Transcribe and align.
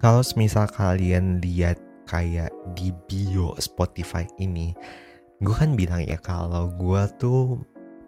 kalau 0.00 0.24
semisal 0.24 0.64
kalian 0.72 1.44
lihat 1.44 1.76
kayak 2.08 2.50
di 2.72 2.90
bio 3.06 3.52
Spotify 3.60 4.24
ini, 4.40 4.72
gue 5.44 5.54
kan 5.54 5.76
bilang 5.76 6.02
ya 6.08 6.16
kalau 6.16 6.72
gue 6.74 7.02
tuh 7.20 7.60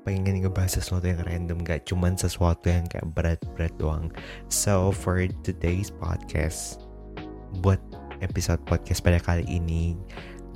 pengen 0.02 0.42
ngebahas 0.42 0.82
sesuatu 0.82 1.06
yang 1.06 1.22
random 1.22 1.62
gak 1.62 1.86
cuman 1.86 2.18
sesuatu 2.18 2.66
yang 2.66 2.88
kayak 2.90 3.06
berat-berat 3.14 3.70
doang. 3.78 4.10
So 4.50 4.90
for 4.90 5.22
today's 5.46 5.94
podcast 5.94 6.82
buat 7.60 7.78
episode 8.24 8.58
podcast 8.66 9.04
pada 9.04 9.20
kali 9.22 9.46
ini 9.46 9.94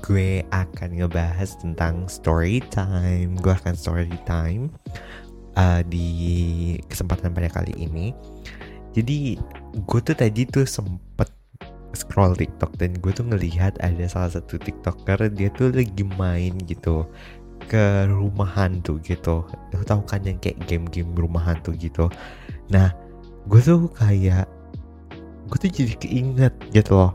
gue 0.03 0.45
akan 0.53 1.01
ngebahas 1.01 1.57
tentang 1.61 2.09
story 2.11 2.65
time. 2.73 3.37
Gue 3.39 3.55
akan 3.55 3.77
story 3.77 4.13
time 4.25 4.73
uh, 5.57 5.81
di 5.87 6.09
kesempatan 6.89 7.33
pada 7.33 7.49
kali 7.53 7.73
ini 7.77 8.13
jadi 8.97 9.37
gue 9.77 10.01
tuh 10.01 10.17
tadi 10.17 10.49
tuh 10.49 10.65
sempet 10.65 11.29
scroll 11.93 12.33
TikTok 12.33 12.81
dan 12.81 12.97
gue 12.97 13.13
tuh 13.13 13.29
ngelihat 13.29 13.77
ada 13.85 14.09
salah 14.09 14.33
satu 14.33 14.57
TikToker 14.57 15.29
dia 15.37 15.53
tuh 15.53 15.69
lagi 15.69 16.05
main 16.17 16.57
gitu 16.65 17.05
ke 17.69 18.09
rumah 18.09 18.49
hantu 18.49 18.97
gitu. 19.05 19.45
Lo 19.45 19.83
tau 19.85 20.01
kan 20.05 20.25
yang 20.25 20.41
kayak 20.41 20.61
game-game 20.69 21.13
rumah 21.17 21.41
hantu 21.45 21.73
gitu. 21.77 22.09
Nah, 22.69 22.93
gue 23.49 23.61
tuh 23.61 23.89
kayak 23.97 24.49
gue 25.47 25.59
tuh 25.63 25.71
jadi 25.71 25.95
keinget 26.03 26.55
gitu 26.75 26.99
loh 26.99 27.13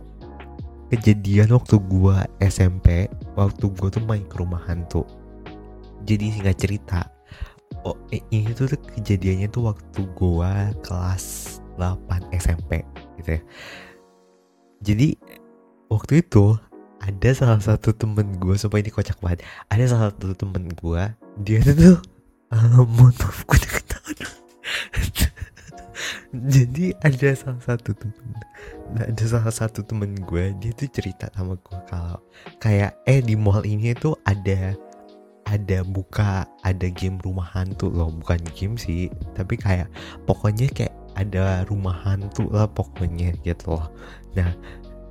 kejadian 0.92 1.56
waktu 1.56 1.76
gue 1.88 2.18
SMP 2.44 3.08
waktu 3.40 3.66
gue 3.68 3.90
tuh 3.92 4.04
main 4.04 4.24
ke 4.28 4.36
rumah 4.40 4.60
hantu 4.68 5.08
jadi 6.04 6.32
singkat 6.36 6.58
cerita 6.60 7.02
oh 7.88 7.96
eh, 8.12 8.24
ini 8.32 8.52
tuh, 8.52 8.72
kejadiannya 8.72 9.48
tuh 9.52 9.72
waktu 9.72 10.02
gue 10.04 10.54
kelas 10.84 11.60
8 11.80 12.32
SMP 12.36 12.84
gitu 13.20 13.40
ya. 13.40 13.42
Jadi 14.82 15.08
waktu 15.92 16.26
itu 16.26 16.58
ada 17.02 17.30
salah 17.34 17.62
satu 17.62 17.94
temen 17.98 18.38
gue 18.38 18.56
supaya 18.58 18.86
ini 18.86 18.94
kocak 18.94 19.18
banget. 19.20 19.42
Ada 19.74 19.98
salah 19.98 20.10
satu 20.14 20.38
temen 20.38 20.70
gue 20.70 21.04
dia 21.42 21.60
tuh 21.66 21.98
uh, 22.54 22.86
mohon 22.86 23.14
maaf 23.18 23.42
gue 23.46 23.58
ketahuan. 23.58 24.18
Jadi 26.32 26.96
ada 27.04 27.30
salah 27.36 27.62
satu 27.62 27.92
temen 27.98 28.32
ada 28.96 29.24
salah 29.24 29.54
satu 29.54 29.82
temen 29.84 30.14
gue 30.14 30.54
dia 30.62 30.72
tuh 30.76 30.88
cerita 30.92 31.28
sama 31.34 31.58
gue 31.58 31.80
kalau 31.90 32.20
kayak 32.60 32.96
eh 33.08 33.20
di 33.24 33.36
mall 33.40 33.64
ini 33.66 33.96
tuh 33.98 34.16
ada 34.28 34.76
ada 35.50 35.84
buka 35.84 36.46
ada 36.62 36.88
game 36.94 37.18
rumah 37.20 37.50
hantu 37.50 37.90
loh. 37.90 38.14
Bukan 38.14 38.40
game 38.54 38.78
sih 38.78 39.10
tapi 39.34 39.58
kayak 39.58 39.90
pokoknya 40.30 40.70
kayak 40.70 41.01
ada 41.22 41.64
rumah 41.70 41.96
hantu 42.06 42.50
lah 42.50 42.66
pokoknya 42.70 43.38
gitu 43.46 43.78
loh. 43.78 43.88
Nah 44.34 44.52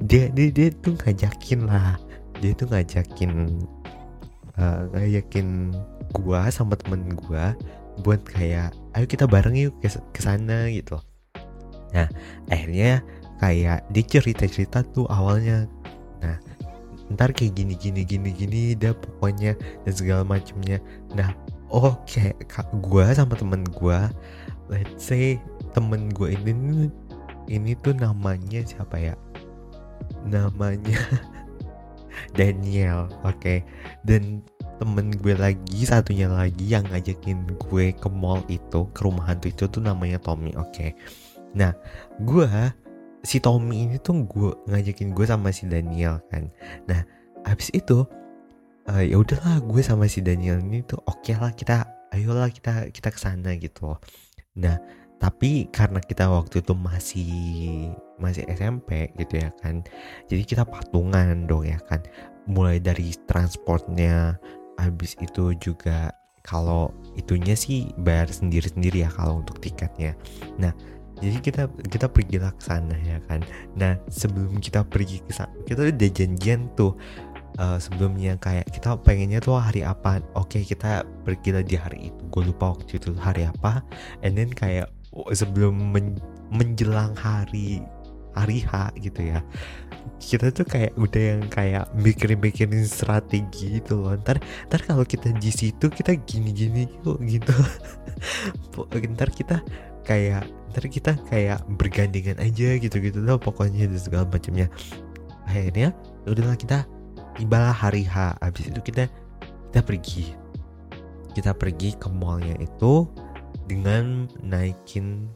dia 0.02 0.28
dia, 0.32 0.48
dia 0.50 0.68
tuh 0.82 0.98
ngajakin 0.98 1.66
lah. 1.70 1.96
Dia 2.40 2.52
tuh 2.56 2.66
ngajakin 2.72 3.32
uh, 4.58 4.80
ngajakin 4.96 5.76
gua 6.16 6.50
sama 6.50 6.74
temen 6.74 7.14
gua 7.14 7.54
buat 8.00 8.22
kayak 8.24 8.72
ayo 8.96 9.04
kita 9.04 9.28
bareng 9.28 9.54
yuk 9.54 9.76
ke, 9.84 9.90
sana 10.22 10.72
gitu 10.72 10.96
nah 11.90 12.06
akhirnya 12.48 13.02
kayak 13.42 13.82
dia 13.90 14.04
cerita 14.04 14.44
cerita 14.46 14.84
tuh 14.84 15.08
awalnya. 15.10 15.66
Nah 16.20 16.36
ntar 17.10 17.34
kayak 17.34 17.58
gini 17.58 17.74
gini 17.74 18.06
gini 18.06 18.30
gini 18.30 18.60
dah 18.78 18.94
pokoknya 18.94 19.58
dan 19.58 19.92
segala 19.96 20.22
macamnya. 20.22 20.78
Nah 21.16 21.34
oh 21.72 21.98
kayak 22.06 22.38
gue 22.78 23.04
sama 23.16 23.34
temen 23.34 23.64
gue 23.66 24.00
let's 24.70 25.02
say 25.02 25.40
temen 25.70 26.10
gue 26.10 26.34
ini 26.34 26.90
ini 27.50 27.72
tuh 27.78 27.94
namanya 27.96 28.62
siapa 28.62 28.96
ya 28.98 29.14
namanya 30.26 30.98
Daniel 32.38 33.10
oke 33.24 33.38
okay. 33.38 33.58
dan 34.06 34.42
temen 34.80 35.12
gue 35.12 35.36
lagi 35.36 35.84
satunya 35.84 36.30
lagi 36.30 36.64
yang 36.64 36.88
ngajakin 36.88 37.44
gue 37.68 37.92
ke 37.92 38.08
mall 38.08 38.40
itu 38.48 38.88
ke 38.96 39.00
rumah 39.04 39.28
hantu 39.28 39.52
itu 39.52 39.68
tuh 39.68 39.82
namanya 39.84 40.16
Tommy 40.20 40.56
oke 40.56 40.72
okay. 40.72 40.90
nah 41.52 41.76
gue 42.24 42.48
si 43.20 43.36
Tommy 43.38 43.88
ini 43.88 43.96
tuh 44.00 44.24
gue 44.24 44.50
ngajakin 44.68 45.12
gue 45.12 45.26
sama 45.28 45.52
si 45.52 45.68
Daniel 45.68 46.22
kan 46.32 46.48
nah 46.88 47.04
habis 47.44 47.68
itu 47.76 48.08
uh, 48.88 49.04
ya 49.04 49.20
udahlah 49.20 49.60
gue 49.60 49.82
sama 49.84 50.08
si 50.08 50.24
Daniel 50.24 50.60
ini 50.60 50.80
tuh 50.84 51.00
oke 51.04 51.20
okay 51.20 51.36
lah 51.36 51.52
kita 51.52 51.84
ayolah 52.16 52.48
kita 52.48 52.88
kita 52.88 53.08
ke 53.12 53.18
sana 53.20 53.52
gitu 53.60 53.94
loh 53.94 54.00
nah 54.56 54.80
tapi 55.20 55.68
karena 55.68 56.00
kita 56.00 56.32
waktu 56.32 56.64
itu 56.64 56.72
masih 56.72 57.32
masih 58.16 58.48
SMP 58.48 59.12
gitu 59.20 59.36
ya 59.36 59.52
kan 59.60 59.84
jadi 60.32 60.42
kita 60.48 60.62
patungan 60.64 61.44
dong 61.44 61.68
ya 61.68 61.78
kan. 61.86 62.00
Mulai 62.48 62.80
dari 62.80 63.12
transportnya 63.28 64.40
habis 64.80 65.14
itu 65.20 65.52
juga 65.60 66.10
kalau 66.40 66.88
itunya 67.20 67.52
sih 67.52 67.92
bayar 68.00 68.32
sendiri-sendiri 68.32 69.04
ya 69.04 69.10
kalau 69.12 69.44
untuk 69.44 69.60
tiketnya. 69.60 70.16
Nah 70.56 70.72
jadi 71.20 71.36
kita 71.36 71.62
kita 71.92 72.08
pergi 72.08 72.40
ke 72.40 72.62
sana 72.64 72.96
ya 73.04 73.20
kan. 73.28 73.44
Nah 73.76 74.00
sebelum 74.08 74.56
kita 74.58 74.88
pergi 74.88 75.20
ke 75.20 75.32
sana 75.36 75.52
kita 75.68 75.92
udah 75.92 76.10
janjian 76.10 76.72
tuh 76.74 76.96
uh, 77.60 77.76
sebelumnya 77.76 78.40
kayak 78.40 78.70
kita 78.72 78.96
pengennya 79.04 79.42
tuh 79.44 79.60
hari 79.60 79.84
apa. 79.84 80.24
Oke 80.32 80.62
okay, 80.62 80.62
kita 80.64 81.04
pergi 81.26 81.60
di 81.60 81.76
hari 81.76 82.08
itu. 82.08 82.22
Gue 82.32 82.48
lupa 82.48 82.72
waktu 82.72 82.96
itu 82.96 83.12
hari 83.20 83.44
apa. 83.44 83.84
And 84.24 84.38
then 84.38 84.54
kayak 84.54 84.88
sebelum 85.34 85.94
men 85.94 86.18
menjelang 86.50 87.14
hari 87.18 87.82
hari 88.34 88.62
H 88.62 88.94
gitu 88.98 89.34
ya. 89.34 89.42
Kita 90.20 90.54
tuh 90.54 90.64
kayak 90.64 90.94
udah 90.96 91.22
yang 91.36 91.42
kayak 91.50 91.90
mikirin-mikirin 91.98 92.86
strategi 92.86 93.80
gitu 93.82 94.06
loh. 94.06 94.14
Ntar 94.16 94.38
ntar 94.70 94.80
kalau 94.86 95.02
kita 95.02 95.34
di 95.36 95.50
situ 95.50 95.90
kita 95.90 96.14
gini-gini 96.14 96.86
kok 97.02 97.18
gitu. 97.22 97.54
Ntar 99.14 99.30
kita 99.34 99.60
kayak 100.06 100.46
ntar 100.70 100.84
kita 100.86 101.12
kayak 101.28 101.66
bergandengan 101.76 102.38
aja 102.38 102.78
gitu-gitu 102.78 103.18
loh 103.20 103.36
pokoknya 103.36 103.90
dan 103.90 104.00
segala 104.00 104.24
macamnya. 104.30 104.70
Akhirnya 105.46 105.90
ya 106.24 106.28
udahlah 106.30 106.56
kita 106.56 106.86
tibalah 107.34 107.74
hari 107.74 108.06
H. 108.06 108.38
Habis 108.38 108.70
itu 108.70 108.80
kita 108.80 109.10
kita 109.70 109.80
pergi. 109.82 110.24
Kita 111.30 111.54
pergi 111.54 111.94
ke 111.94 112.10
mallnya 112.10 112.58
itu 112.58 113.06
dengan 113.70 114.26
naikin 114.42 115.30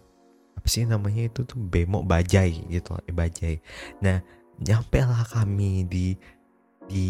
apa 0.58 0.66
sih 0.66 0.82
namanya 0.82 1.30
itu 1.30 1.46
tuh 1.46 1.54
bemo 1.54 2.02
bajai 2.02 2.66
gitu 2.66 2.98
eh, 3.06 3.14
bajai 3.14 3.62
nah 4.02 4.18
nyampe 4.58 4.98
lah 4.98 5.22
kami 5.30 5.86
di 5.86 6.18
di 6.90 7.06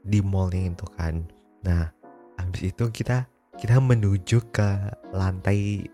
di 0.00 0.18
mallnya 0.24 0.72
itu 0.72 0.86
kan 0.96 1.20
nah 1.60 1.92
habis 2.40 2.72
itu 2.72 2.88
kita 2.88 3.28
kita 3.60 3.76
menuju 3.80 4.48
ke 4.48 4.68
lantai 5.12 5.88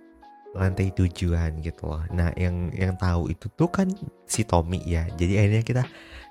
lantai 0.53 0.93
tujuan 0.93 1.65
gitu 1.65 1.89
loh. 1.89 2.05
Nah, 2.13 2.29
yang 2.37 2.69
yang 2.77 2.93
tahu 3.01 3.33
itu 3.33 3.49
tuh 3.57 3.73
kan 3.73 3.89
si 4.29 4.45
Tommy 4.45 4.85
ya. 4.85 5.09
Jadi 5.17 5.41
akhirnya 5.41 5.63
kita 5.65 5.83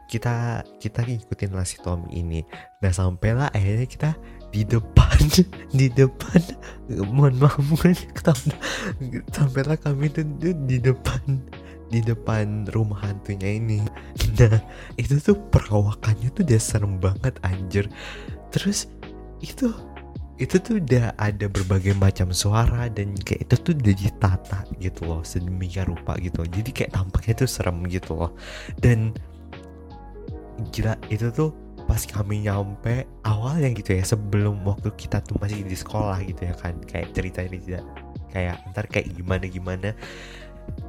kita 0.09 0.65
kita 0.79 1.05
ngikutin 1.05 1.51
lah 1.53 1.65
si 1.65 1.77
Tommy 1.81 2.21
ini. 2.21 2.41
Nah, 2.81 2.91
sampailah 2.93 3.53
akhirnya 3.53 3.87
kita 3.87 4.11
di 4.51 4.67
depan 4.67 5.19
di 5.79 5.87
depan. 5.87 6.41
Mohon 7.07 7.47
maaf 7.47 7.57
mohon 7.63 7.95
sampailah 9.31 9.79
kami 9.79 10.11
tuh 10.11 10.27
di 10.67 10.77
depan 10.77 11.39
di 11.91 11.99
depan 11.99 12.71
rumah 12.71 13.03
hantunya 13.03 13.59
ini. 13.59 13.83
Nah 14.39 14.63
itu 14.95 15.19
tuh 15.19 15.35
perawakannya 15.51 16.31
tuh 16.31 16.47
udah 16.47 16.61
serem 16.61 16.95
banget 16.97 17.35
anjir. 17.43 17.85
Terus 18.49 18.87
itu 19.43 19.75
itu 20.41 20.57
tuh 20.57 20.81
udah 20.81 21.13
ada 21.21 21.45
berbagai 21.45 21.93
macam 21.93 22.33
suara 22.33 22.89
dan 22.89 23.13
kayak 23.13 23.45
itu 23.45 23.55
tuh 23.61 23.73
udah 23.77 23.93
ditata 23.93 24.59
gitu 24.81 25.05
loh 25.05 25.21
sedemikian 25.21 25.85
rupa 25.85 26.17
gitu 26.17 26.41
jadi 26.49 26.69
kayak 26.73 26.97
tampaknya 26.97 27.45
tuh 27.45 27.49
serem 27.51 27.77
gitu 27.91 28.17
loh. 28.17 28.31
Dan 28.79 29.13
gila 30.69 30.93
itu 31.09 31.33
tuh 31.33 31.51
pas 31.89 31.99
kami 32.07 32.47
nyampe 32.47 33.03
awalnya 33.27 33.67
gitu 33.75 33.97
ya 33.97 34.03
sebelum 34.05 34.63
waktu 34.63 34.93
kita 34.95 35.19
tuh 35.25 35.35
masih 35.43 35.65
di 35.65 35.75
sekolah 35.75 36.23
gitu 36.23 36.47
ya 36.47 36.55
kan 36.55 36.77
kayak 36.87 37.11
cerita 37.11 37.43
ini 37.43 37.57
tidak. 37.59 37.83
Kayak 38.31 38.63
ntar 38.71 38.87
kayak 38.87 39.11
gimana 39.11 39.45
gimana. 39.49 39.89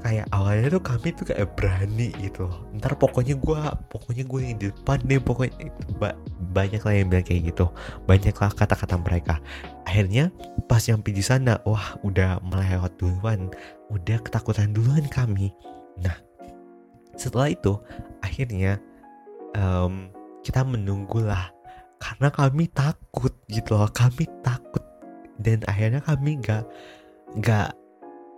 Kayak 0.04 0.30
awalnya 0.30 0.78
tuh 0.78 0.84
kami 0.84 1.08
tuh 1.16 1.26
kayak 1.26 1.58
berani 1.58 2.14
gitu. 2.22 2.46
Ntar 2.78 2.94
pokoknya 2.94 3.34
gue 3.34 3.60
pokoknya 3.90 4.24
gue 4.28 4.40
yang 4.46 4.56
di 4.62 4.66
depan 4.70 4.98
deh 5.02 5.18
pokoknya 5.18 5.54
itu 5.58 5.82
ba 5.98 6.14
banyak 6.54 6.82
lah 6.86 6.94
yang 6.94 7.10
bilang 7.10 7.26
kayak 7.26 7.50
gitu. 7.50 7.66
Banyak 8.06 8.36
lah 8.38 8.50
kata-kata 8.54 8.94
mereka. 9.00 9.42
Akhirnya 9.88 10.30
pas 10.70 10.86
nyampe 10.86 11.10
di 11.10 11.24
sana 11.24 11.58
wah 11.66 11.98
udah 12.06 12.38
melewat 12.46 12.94
duluan. 13.00 13.50
Udah 13.90 14.22
ketakutan 14.22 14.70
duluan 14.70 15.02
kami. 15.10 15.50
Nah 15.98 16.14
setelah 17.18 17.50
itu 17.50 17.74
akhirnya 18.22 18.78
um, 19.56 20.08
kita 20.44 20.62
menunggulah. 20.66 21.50
Karena 22.02 22.34
kami 22.34 22.66
takut 22.74 23.30
gitu 23.46 23.78
loh. 23.78 23.86
Kami 23.90 24.26
takut. 24.42 24.82
Dan 25.38 25.62
akhirnya 25.70 26.02
kami 26.02 26.38
gak 26.42 26.66
gak 27.38 27.74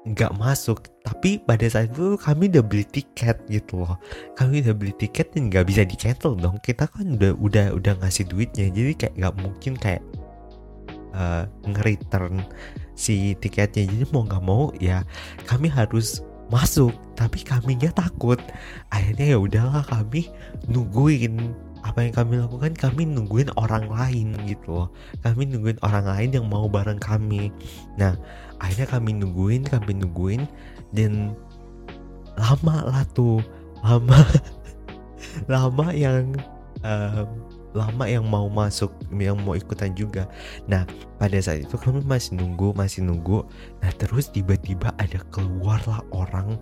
nggak 0.04 0.36
masuk. 0.36 0.84
Tapi 1.00 1.40
pada 1.40 1.64
saat 1.64 1.88
itu 1.88 2.20
kami 2.20 2.52
udah 2.52 2.64
beli 2.64 2.84
tiket 2.84 3.40
gitu 3.48 3.88
loh. 3.88 3.96
Kami 4.36 4.60
udah 4.60 4.76
beli 4.76 4.92
tiket 5.00 5.32
dan 5.32 5.48
nggak 5.48 5.64
bisa 5.64 5.82
di 5.88 5.96
cancel 5.96 6.36
dong. 6.36 6.60
Kita 6.60 6.84
kan 6.92 7.16
udah 7.16 7.32
udah 7.40 7.66
udah 7.72 7.92
ngasih 8.04 8.28
duitnya. 8.28 8.68
Jadi 8.68 8.92
kayak 9.00 9.14
nggak 9.16 9.34
mungkin 9.40 9.72
kayak 9.80 10.04
uh, 11.16 11.48
nge-return 11.64 12.44
si 12.92 13.32
tiketnya. 13.40 13.88
Jadi 13.88 14.04
mau 14.12 14.28
nggak 14.28 14.44
mau 14.44 14.68
ya 14.76 15.00
kami 15.48 15.72
harus 15.72 16.20
masuk 16.52 16.92
tapi 17.14 17.40
kaminya 17.44 17.90
takut. 17.94 18.40
Akhirnya 18.90 19.36
ya 19.36 19.38
udahlah 19.38 19.84
kami 19.86 20.28
nungguin 20.68 21.54
apa 21.84 22.00
yang 22.00 22.14
kami 22.16 22.40
lakukan 22.40 22.72
kami 22.72 23.04
nungguin 23.04 23.52
orang 23.60 23.86
lain 23.92 24.34
gitu 24.48 24.84
loh. 24.84 24.88
Kami 25.20 25.48
nungguin 25.48 25.78
orang 25.84 26.08
lain 26.08 26.30
yang 26.32 26.46
mau 26.48 26.66
bareng 26.66 27.00
kami. 27.00 27.52
Nah 28.00 28.16
akhirnya 28.58 28.98
kami 28.98 29.10
nungguin 29.20 29.68
kami 29.68 29.92
nungguin 30.00 30.48
dan 30.96 31.36
lama 32.40 32.88
lah 32.88 33.04
tuh. 33.12 33.40
Lama 33.84 34.16
lama 35.52 35.86
yang 35.92 36.32
um, 36.80 37.28
lama 37.74 38.06
yang 38.06 38.24
mau 38.24 38.46
masuk 38.46 38.94
yang 39.10 39.36
mau 39.42 39.58
ikutan 39.58 39.92
juga. 39.92 40.30
Nah 40.70 40.86
pada 41.18 41.36
saat 41.42 41.66
itu 41.66 41.74
kami 41.74 42.00
masih 42.06 42.38
nunggu 42.38 42.72
masih 42.72 43.02
nunggu. 43.02 43.42
Nah 43.82 43.90
terus 43.98 44.30
tiba-tiba 44.30 44.94
ada 44.96 45.18
keluarlah 45.34 46.00
orang 46.14 46.56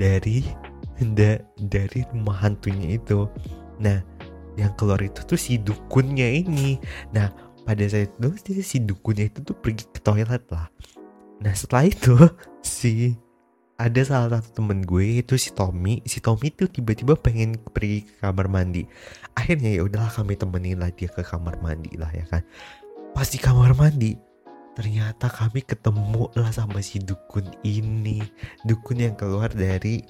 dari 0.00 0.42
da, 1.14 1.38
dari 1.60 2.02
rumah 2.10 2.40
hantunya 2.40 2.96
itu. 2.96 3.28
Nah 3.78 4.00
yang 4.56 4.72
keluar 4.80 4.98
itu 5.04 5.20
tuh 5.28 5.36
si 5.36 5.60
dukunnya 5.60 6.42
ini. 6.42 6.80
Nah 7.12 7.28
pada 7.68 7.84
saat 7.84 8.16
itu 8.16 8.64
si 8.64 8.80
dukunnya 8.80 9.28
itu 9.28 9.44
tuh 9.44 9.54
pergi 9.54 9.84
ke 9.92 10.00
toilet 10.00 10.42
lah. 10.48 10.72
Nah 11.44 11.52
setelah 11.52 11.84
itu 11.92 12.16
si 12.64 13.12
ada 13.76 14.00
salah 14.08 14.40
satu 14.40 14.64
temen 14.64 14.80
gue 14.80 15.20
itu 15.20 15.36
si 15.36 15.52
Tommy. 15.52 16.00
Si 16.08 16.24
Tommy 16.24 16.48
tuh 16.48 16.68
tiba-tiba 16.68 17.12
pengen 17.12 17.60
pergi 17.60 18.08
ke 18.08 18.24
kamar 18.24 18.48
mandi. 18.48 18.88
Akhirnya 19.36 19.76
ya 19.76 19.84
udahlah 19.84 20.08
kami 20.08 20.32
temenin 20.32 20.80
lah 20.80 20.88
dia 20.88 21.12
ke 21.12 21.20
kamar 21.20 21.60
mandi 21.60 21.92
lah 22.00 22.08
ya 22.16 22.24
kan. 22.24 22.42
Pas 23.12 23.28
di 23.28 23.36
kamar 23.36 23.76
mandi 23.76 24.16
ternyata 24.76 25.32
kami 25.32 25.64
ketemu 25.64 26.28
lah 26.36 26.48
sama 26.56 26.80
si 26.80 27.04
dukun 27.04 27.52
ini. 27.68 28.24
Dukun 28.64 28.96
yang 28.96 29.12
keluar 29.12 29.52
dari 29.52 30.00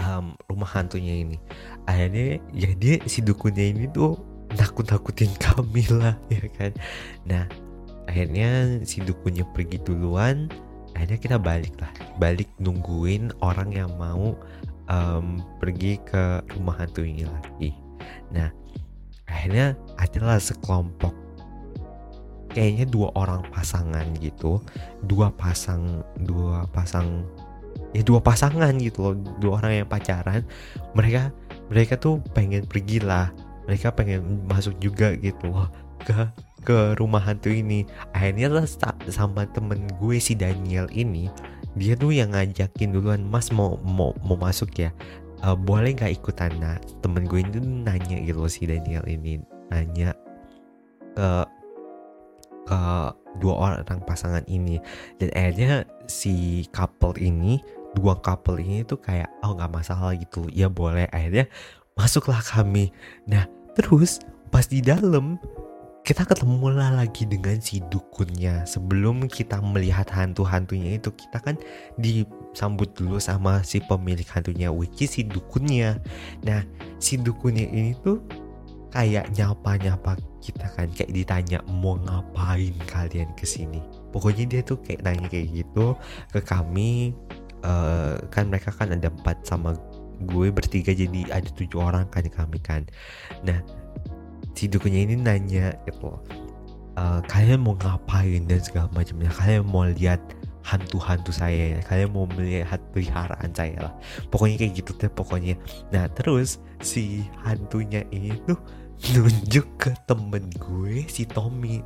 um, 0.00 0.32
rumah 0.48 0.68
hantunya 0.72 1.28
ini. 1.28 1.36
Akhirnya 1.84 2.40
ya 2.56 2.72
dia 2.72 3.04
si 3.04 3.20
dukunnya 3.20 3.76
ini 3.76 3.84
tuh 3.92 4.16
nakut-nakutin 4.56 5.28
kami 5.52 5.84
lah 5.92 6.16
ya 6.32 6.48
kan. 6.56 6.72
Nah 7.28 7.44
akhirnya 8.08 8.80
si 8.88 9.04
dukunnya 9.04 9.44
pergi 9.52 9.76
duluan 9.84 10.48
akhirnya 10.96 11.20
kita 11.20 11.36
balik 11.36 11.76
lah 11.76 11.92
balik 12.16 12.48
nungguin 12.56 13.28
orang 13.44 13.68
yang 13.76 13.92
mau 14.00 14.32
um, 14.88 15.44
pergi 15.60 16.00
ke 16.00 16.40
rumah 16.56 16.80
hantu 16.80 17.04
ini 17.04 17.28
lagi. 17.28 17.76
Nah 18.32 18.48
akhirnya 19.28 19.76
adalah 20.00 20.40
sekelompok 20.40 21.12
kayaknya 22.56 22.88
dua 22.88 23.12
orang 23.12 23.44
pasangan 23.52 24.08
gitu. 24.24 24.64
Dua 25.04 25.28
pasang 25.28 26.00
dua 26.24 26.64
pasang 26.72 27.28
ya 27.92 28.00
dua 28.00 28.24
pasangan 28.24 28.72
gitu 28.80 29.12
loh. 29.12 29.14
Dua 29.36 29.60
orang 29.60 29.84
yang 29.84 29.88
pacaran. 29.92 30.48
Mereka 30.96 31.28
mereka 31.68 32.00
tuh 32.00 32.24
pengen 32.32 32.64
pergi 32.64 33.04
lah 33.04 33.28
mereka 33.66 33.90
pengen 33.90 34.46
masuk 34.46 34.78
juga 34.78 35.12
gitu 35.18 35.50
loh 35.50 35.68
ke 36.06 36.14
ke 36.66 36.98
rumah 36.98 37.22
hantu 37.22 37.54
ini. 37.54 37.86
Akhirnya 38.10 38.50
lah 38.50 38.66
sama 39.06 39.46
temen 39.54 39.86
gue 40.02 40.18
si 40.18 40.34
Daniel 40.34 40.90
ini 40.90 41.30
dia 41.76 41.92
tuh 41.92 42.08
yang 42.10 42.32
ngajakin 42.32 42.96
duluan 42.96 43.22
mas 43.28 43.52
mau 43.52 43.76
mau 43.84 44.16
mau 44.24 44.34
masuk 44.34 44.72
ya? 44.80 44.90
Uh, 45.44 45.52
boleh 45.52 45.92
nggak 45.92 46.16
ikutan? 46.16 46.50
Nah 46.56 46.80
temen 47.04 47.28
gue 47.28 47.44
itu 47.44 47.60
nanya 47.60 48.16
gitu 48.24 48.48
si 48.48 48.64
Daniel 48.64 49.04
ini 49.04 49.38
nanya 49.68 50.16
ke 51.12 51.28
ke 52.66 52.80
dua 53.38 53.54
orang 53.54 54.00
pasangan 54.08 54.42
ini. 54.48 54.80
Dan 55.20 55.28
akhirnya 55.36 55.84
si 56.08 56.64
couple 56.72 57.14
ini 57.20 57.60
dua 57.92 58.16
couple 58.24 58.56
ini 58.56 58.80
tuh 58.82 58.96
kayak 58.96 59.28
oh 59.44 59.52
nggak 59.52 59.70
masalah 59.70 60.16
gitu 60.16 60.48
ya 60.56 60.72
boleh. 60.72 61.04
Akhirnya 61.12 61.44
masuklah 61.92 62.40
kami. 62.40 62.88
Nah 63.28 63.44
terus 63.76 64.24
pas 64.48 64.64
di 64.64 64.80
dalam 64.80 65.36
kita 66.06 66.22
ketemu 66.22 66.70
lah 66.70 66.94
lagi 66.94 67.26
dengan 67.26 67.58
si 67.58 67.82
dukunnya. 67.90 68.62
Sebelum 68.62 69.26
kita 69.26 69.58
melihat 69.58 70.06
hantu-hantunya 70.14 71.02
itu 71.02 71.10
kita 71.10 71.42
kan 71.42 71.58
disambut 71.98 72.94
dulu 72.94 73.18
sama 73.18 73.66
si 73.66 73.82
pemilik 73.82 74.22
hantunya 74.30 74.70
which 74.70 75.02
is 75.02 75.18
si 75.18 75.26
dukunnya. 75.26 75.98
Nah 76.46 76.62
si 77.02 77.18
dukunnya 77.18 77.66
ini 77.74 77.98
tuh 78.06 78.22
kayak 78.94 79.34
nyapa-nyapa 79.34 80.14
kita 80.38 80.70
kan 80.78 80.86
kayak 80.94 81.10
ditanya 81.10 81.58
mau 81.66 81.98
ngapain 81.98 82.70
kalian 82.86 83.28
ke 83.34 83.42
sini 83.42 83.82
pokoknya 84.14 84.46
dia 84.46 84.60
tuh 84.62 84.78
kayak 84.78 85.02
nanya 85.02 85.26
kayak 85.26 85.52
gitu 85.52 85.98
ke 86.30 86.38
kami 86.38 87.10
uh, 87.66 88.14
kan 88.30 88.46
mereka 88.46 88.70
kan 88.70 88.94
ada 88.94 89.10
empat 89.10 89.42
sama 89.42 89.74
gue 90.22 90.48
bertiga 90.54 90.96
jadi 90.96 91.28
ada 91.28 91.50
tujuh 91.50 91.76
orang 91.76 92.08
kan 92.08 92.24
kami 92.30 92.62
kan. 92.62 92.88
Nah 93.44 93.60
si 94.56 94.66
dukunya 94.66 95.04
ini 95.04 95.20
nanya 95.20 95.76
gitu 95.84 96.16
uh, 96.96 97.20
kalian 97.28 97.62
mau 97.62 97.76
ngapain 97.78 98.48
dan 98.48 98.60
segala 98.60 98.88
macamnya? 98.96 99.30
Kalian 99.30 99.64
mau 99.68 99.86
lihat 99.86 100.20
hantu-hantu 100.66 101.30
saya 101.30 101.78
ya? 101.78 101.80
Kalian 101.84 102.10
mau 102.10 102.26
melihat 102.26 102.80
peliharaan 102.90 103.52
saya 103.54 103.76
lah? 103.78 103.94
Pokoknya 104.32 104.66
kayak 104.66 104.72
gitu 104.82 104.90
deh 104.98 105.12
pokoknya. 105.12 105.54
Nah 105.92 106.10
terus 106.10 106.58
si 106.82 107.22
hantunya 107.44 108.02
ini 108.10 108.34
tuh 108.48 108.58
nunjuk 109.14 109.68
ke 109.78 109.92
temen 110.08 110.48
gue 110.56 111.06
si 111.06 111.28
Tommy. 111.28 111.84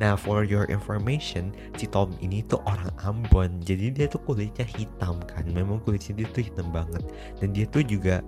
Nah 0.00 0.16
for 0.16 0.48
your 0.48 0.64
information 0.72 1.52
Si 1.76 1.84
Tom 1.84 2.16
ini 2.24 2.40
tuh 2.40 2.64
orang 2.64 2.88
Ambon. 3.04 3.60
Jadi 3.60 3.92
dia 3.92 4.08
tuh 4.08 4.24
kulitnya 4.24 4.64
hitam 4.64 5.20
kan? 5.28 5.44
Memang 5.52 5.84
kulitnya 5.84 6.24
dia 6.24 6.28
tuh 6.32 6.40
hitam 6.40 6.72
banget. 6.72 7.04
Dan 7.36 7.52
dia 7.52 7.68
tuh 7.68 7.84
juga 7.84 8.24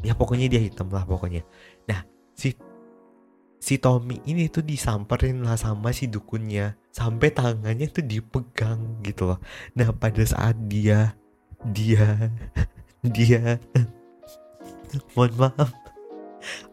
Ya 0.00 0.16
pokoknya 0.16 0.48
dia 0.48 0.62
hitam 0.62 0.88
lah 0.88 1.04
pokoknya. 1.04 1.42
Nah 1.90 2.06
si 2.38 2.54
si 3.60 3.76
Tommy 3.76 4.18
ini 4.24 4.48
tuh 4.48 4.64
disamperin 4.64 5.44
lah 5.44 5.54
sama 5.60 5.92
si 5.92 6.08
dukunnya. 6.08 6.74
Sampai 6.90 7.30
tangannya 7.30 7.86
tuh 7.92 8.02
dipegang 8.02 9.04
gitu 9.04 9.30
loh. 9.30 9.38
Nah 9.76 9.92
pada 9.94 10.24
saat 10.24 10.56
dia 10.66 11.14
dia 11.68 12.32
dia 13.16 13.60
mohon 15.14 15.32
maaf. 15.36 15.70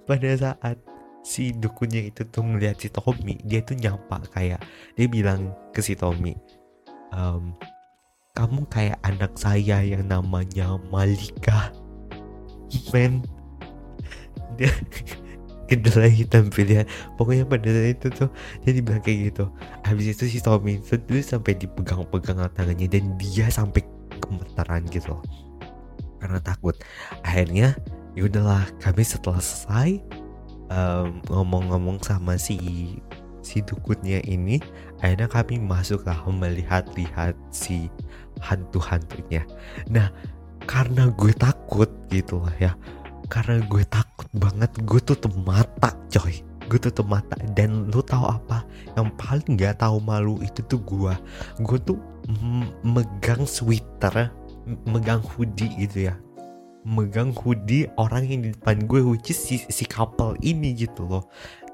Pada 0.08 0.32
saat 0.39 0.79
si 1.22 1.51
dukunnya 1.51 2.08
itu 2.08 2.24
tuh 2.24 2.48
ngeliat 2.48 2.79
si 2.79 2.88
Tommy 2.88 3.36
dia 3.44 3.60
tuh 3.60 3.75
nyapa 3.75 4.24
kayak 4.32 4.63
dia 4.96 5.08
bilang 5.12 5.51
ke 5.75 5.84
si 5.84 5.91
Tommy 5.91 6.32
um, 7.12 7.51
kamu 8.38 8.70
kayak 8.70 9.01
anak 9.01 9.34
saya 9.34 9.82
yang 9.82 10.06
namanya 10.06 10.77
Malika. 10.94 11.74
Men. 12.94 13.25
Dia 14.62 14.70
kedelai 15.67 16.09
hitam 16.09 16.47
pilihan 16.47 16.88
pokoknya 17.19 17.43
pada 17.43 17.67
saat 17.67 18.00
itu 18.00 18.07
tuh 18.12 18.29
dia 18.63 18.71
dibilang 18.71 19.03
kayak 19.03 19.19
gitu. 19.31 19.45
Habis 19.83 20.15
itu 20.15 20.24
si 20.31 20.39
Tommy 20.39 20.79
itu 20.79 20.95
tuh 20.95 21.19
sampai 21.19 21.59
dipegang-pegang 21.59 22.47
tangannya 22.55 22.88
dan 22.88 23.15
dia 23.19 23.51
sampai 23.51 23.83
gemetaran 24.24 24.88
gitu 24.88 25.15
loh. 25.15 25.24
Karena 26.24 26.39
takut. 26.41 26.74
Akhirnya 27.21 27.75
ya 28.17 28.25
udahlah 28.25 28.65
kami 28.81 29.03
setelah 29.05 29.43
selesai 29.43 30.01
ngomong-ngomong 31.31 32.00
um, 32.01 32.03
sama 32.03 32.36
si 32.36 32.57
si 33.39 33.63
dukunnya 33.63 34.19
ini 34.27 34.59
akhirnya 35.00 35.31
kami 35.31 35.55
masuklah 35.62 36.19
melihat-lihat 36.27 37.38
si 37.53 37.88
hantu-hantunya. 38.43 39.47
Nah 39.88 40.12
karena 40.67 41.07
gue 41.15 41.31
takut 41.31 41.88
gitu 42.12 42.43
lah 42.43 42.55
ya 42.59 42.71
karena 43.27 43.60
gue 43.67 43.84
takut 43.88 44.27
banget 44.36 44.72
gue 44.84 45.00
tutup 45.03 45.31
mata 45.43 45.96
coy. 46.12 46.43
Gue 46.67 46.79
tutup 46.79 47.07
mata. 47.07 47.36
Dan 47.55 47.91
lu 47.91 48.03
tahu 48.03 48.27
apa? 48.27 48.67
Yang 48.96 49.07
paling 49.15 49.50
nggak 49.55 49.79
tahu 49.79 50.03
malu 50.03 50.39
itu 50.43 50.60
tuh 50.67 50.79
gue 50.84 51.13
gue 51.63 51.77
tuh 51.84 52.00
megang 52.84 53.48
sweater 53.48 54.31
megang 54.84 55.24
hoodie 55.24 55.72
gitu 55.79 56.12
ya. 56.12 56.15
Megang 56.88 57.36
hoodie 57.36 57.91
orang 58.00 58.24
yang 58.27 58.39
di 58.48 58.50
depan 58.55 58.88
gue 58.88 59.03
which 59.03 59.31
is 59.31 59.39
si, 59.39 59.60
si 59.67 59.84
couple 59.84 60.39
ini 60.39 60.72
gitu 60.75 61.03
loh 61.03 61.27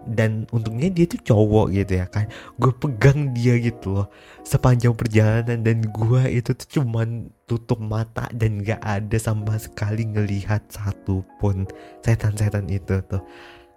dan 0.10 0.46
untungnya 0.52 0.92
dia 0.92 1.06
tuh 1.08 1.22
cowok 1.22 1.72
gitu 1.72 1.94
ya 2.00 2.08
kan. 2.08 2.28
Gue 2.60 2.72
pegang 2.76 3.32
dia 3.32 3.56
gitu 3.60 4.02
loh. 4.02 4.08
Sepanjang 4.44 4.94
perjalanan 4.96 5.64
dan 5.64 5.80
gue 5.84 6.22
itu 6.30 6.52
tuh 6.52 6.68
cuman 6.80 7.32
tutup 7.48 7.80
mata 7.80 8.28
dan 8.36 8.60
gak 8.64 8.82
ada 8.84 9.18
sama 9.20 9.56
sekali 9.56 10.04
ngelihat 10.08 10.64
satupun 10.68 11.68
setan-setan 12.04 12.68
itu 12.68 13.00
tuh. 13.08 13.24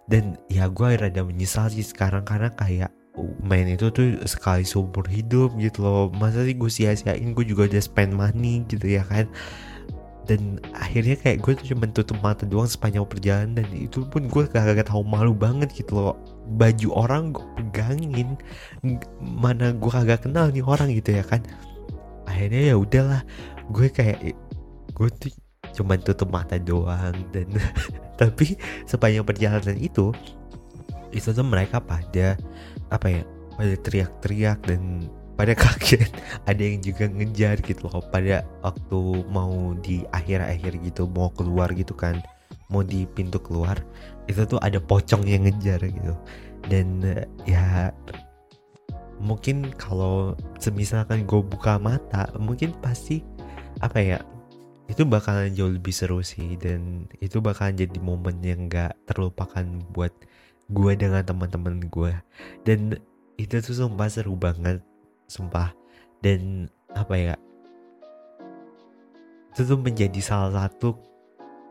Dan 0.06 0.38
ya 0.50 0.70
gue 0.70 0.98
rada 0.98 1.22
menyesal 1.22 1.70
sih 1.70 1.82
sekarang 1.82 2.22
karena 2.22 2.50
kayak 2.54 2.90
main 3.40 3.64
itu 3.66 3.88
tuh 3.90 4.22
sekali 4.28 4.62
seumur 4.62 5.06
hidup 5.08 5.54
gitu 5.58 5.82
loh. 5.82 6.10
Masa 6.10 6.42
sih 6.42 6.54
gue 6.54 6.70
sia-siain? 6.70 7.34
Gue 7.34 7.46
juga 7.46 7.66
udah 7.66 7.82
spend 7.82 8.14
money 8.14 8.66
gitu 8.68 8.86
ya 8.86 9.02
kan 9.06 9.30
dan 10.26 10.58
akhirnya 10.74 11.14
kayak 11.14 11.38
gue 11.38 11.52
tuh 11.54 11.66
cuma 11.74 11.86
tutup 11.86 12.18
mata 12.18 12.42
doang 12.42 12.66
sepanjang 12.66 13.06
perjalanan. 13.06 13.62
Dan 13.62 13.70
itu 13.78 14.02
pun 14.10 14.26
gue 14.26 14.44
kagak 14.50 14.90
tahu 14.90 15.06
malu 15.06 15.30
banget 15.32 15.70
gitu 15.70 15.94
loh. 15.94 16.18
Baju 16.58 16.88
orang 16.98 17.30
gue 17.30 17.46
pegangin. 17.62 18.34
Mana 19.22 19.70
gue 19.70 19.90
kagak 19.90 20.26
kenal 20.26 20.50
nih 20.50 20.66
orang 20.66 20.90
gitu 20.90 21.14
ya 21.14 21.22
kan. 21.22 21.46
Akhirnya 22.26 22.74
ya 22.74 22.76
udahlah. 22.76 23.22
Gue 23.70 23.86
kayak 23.86 24.34
gue 24.92 25.08
tuh 25.14 25.32
cuma 25.78 25.94
tutup 25.94 26.34
mata 26.34 26.58
doang. 26.58 27.14
Dan 27.30 27.46
tapi 28.20 28.58
sepanjang 28.84 29.22
perjalanan 29.22 29.78
itu 29.78 30.10
itu 31.14 31.30
tuh 31.30 31.46
mereka 31.46 31.78
pada 31.78 32.34
apa 32.90 33.06
ya 33.08 33.22
pada 33.56 33.74
teriak-teriak 33.78 34.58
dan 34.66 35.06
pada 35.36 35.52
kaget 35.62 36.10
ada 36.48 36.62
yang 36.62 36.80
juga 36.82 37.04
ngejar 37.06 37.60
gitu 37.62 37.86
loh. 37.88 38.02
Pada 38.08 38.42
waktu 38.64 39.00
mau 39.30 39.76
di 39.78 40.02
akhir-akhir 40.10 40.82
gitu 40.82 41.06
mau 41.06 41.30
keluar 41.32 41.70
gitu 41.76 41.92
kan 41.94 42.20
mau 42.66 42.82
di 42.82 43.06
pintu 43.06 43.38
keluar 43.38 43.78
itu 44.26 44.42
tuh 44.42 44.58
ada 44.58 44.82
pocong 44.82 45.22
yang 45.28 45.46
ngejar 45.46 45.80
gitu. 45.86 46.14
Dan 46.66 47.04
ya 47.46 47.94
mungkin 49.22 49.70
kalau 49.78 50.36
semisalkan 50.58 51.24
gue 51.24 51.40
buka 51.40 51.78
mata 51.78 52.28
mungkin 52.36 52.74
pasti 52.82 53.22
apa 53.80 54.00
ya 54.02 54.18
itu 54.86 55.02
bakalan 55.02 55.50
jauh 55.54 55.70
lebih 55.70 55.94
seru 55.94 56.24
sih. 56.26 56.58
Dan 56.58 57.06
itu 57.22 57.38
bakalan 57.38 57.78
jadi 57.78 57.98
momen 58.02 58.42
yang 58.42 58.66
gak 58.66 58.98
terlupakan 59.06 59.62
buat 59.94 60.10
gue 60.66 60.92
dengan 60.98 61.22
teman-teman 61.22 61.78
gue 61.86 62.12
dan 62.66 62.98
itu 63.38 63.54
tuh 63.62 63.74
sumpah 63.86 64.10
seru 64.10 64.34
banget 64.34 64.82
sumpah. 65.28 65.74
Dan 66.24 66.70
apa 66.96 67.14
ya 67.14 67.34
itu 69.56 69.64
tuh 69.64 69.80
menjadi 69.80 70.20
salah 70.20 70.68
satu 70.68 71.00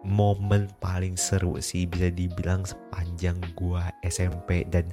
momen 0.06 0.70
paling 0.82 1.14
seru 1.14 1.58
sih 1.62 1.86
bisa 1.86 2.10
dibilang 2.10 2.66
sepanjang 2.66 3.38
gue 3.58 3.82
SMP 4.06 4.66
dan 4.70 4.90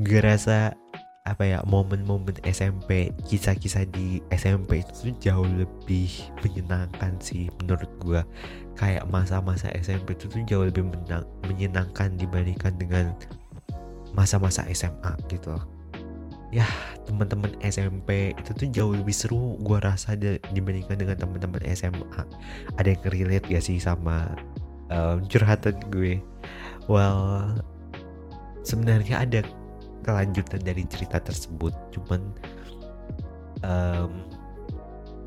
gue 0.00 0.20
rasa 0.20 0.76
apa 1.24 1.42
ya 1.48 1.58
momen-momen 1.64 2.36
SMP 2.44 3.08
kisah-kisah 3.24 3.88
di 3.88 4.20
SMP 4.28 4.84
itu 4.84 5.16
jauh 5.16 5.48
lebih 5.48 6.12
menyenangkan 6.44 7.16
sih 7.24 7.48
menurut 7.60 7.88
gue 8.04 8.20
kayak 8.76 9.08
masa-masa 9.08 9.72
SMP 9.72 10.12
itu 10.12 10.28
tuh 10.28 10.44
jauh 10.44 10.64
lebih 10.68 10.86
menyenangkan 11.48 12.20
dibandingkan 12.20 12.76
dengan 12.76 13.16
masa-masa 14.12 14.64
SMA 14.70 15.16
gitu 15.32 15.56
ya 16.56 16.64
teman-teman 17.04 17.52
SMP 17.60 18.32
itu 18.32 18.50
tuh 18.56 18.68
jauh 18.72 18.94
lebih 18.96 19.12
seru 19.12 19.60
gue 19.60 19.76
rasa 19.76 20.16
dibandingkan 20.56 20.96
dengan 20.96 21.20
teman-teman 21.20 21.60
SMA 21.76 22.22
ada 22.80 22.88
yang 22.88 23.02
relate 23.12 23.44
gak 23.52 23.60
sih 23.60 23.76
sama 23.76 24.32
um, 24.88 25.20
curhatan 25.28 25.76
gue? 25.92 26.16
Well 26.88 27.52
sebenarnya 28.64 29.28
ada 29.28 29.40
kelanjutan 30.00 30.64
dari 30.64 30.88
cerita 30.88 31.20
tersebut 31.20 31.76
cuman 31.92 32.20
um, 33.62 34.10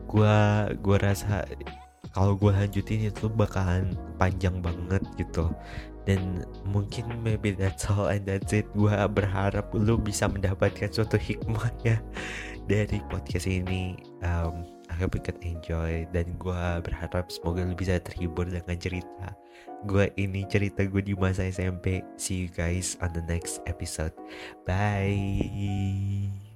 gua 0.10 0.68
gua 0.82 0.98
rasa 0.98 1.46
kalau 2.16 2.34
gue 2.34 2.50
lanjutin 2.50 3.06
itu 3.06 3.30
bakalan 3.30 3.94
panjang 4.18 4.60
banget 4.66 5.04
gitu 5.16 5.54
dan 6.10 6.42
mungkin 6.66 7.06
maybe 7.22 7.54
that's 7.54 7.86
all 7.86 8.10
and 8.10 8.26
that's 8.26 8.50
it. 8.50 8.66
Gue 8.74 8.98
berharap 9.14 9.70
lu 9.78 10.02
bisa 10.02 10.26
mendapatkan 10.26 10.90
suatu 10.90 11.22
hikmah 11.22 11.70
ya 11.86 12.02
dari 12.66 12.98
podcast 13.14 13.46
ini. 13.46 14.02
Um, 14.26 14.66
I 14.90 14.98
hope 14.98 15.14
you 15.14 15.22
can 15.22 15.38
enjoy. 15.46 16.10
Dan 16.10 16.34
gue 16.42 16.64
berharap 16.82 17.30
semoga 17.30 17.62
lu 17.62 17.78
bisa 17.78 18.02
terhibur 18.02 18.50
dengan 18.50 18.82
cerita 18.82 19.38
gue 19.88 20.12
ini 20.20 20.44
cerita 20.44 20.84
gue 20.84 21.00
di 21.00 21.16
masa 21.16 21.48
SMP 21.48 22.04
see 22.20 22.48
you 22.48 22.50
guys 22.52 23.00
on 23.00 23.16
the 23.16 23.24
next 23.32 23.64
episode. 23.64 24.12
Bye 24.68 26.49